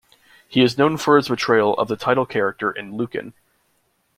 [0.47, 3.33] He is known for his portrayal of the title character in "Lucan".